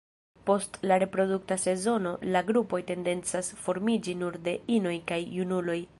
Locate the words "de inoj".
4.49-4.99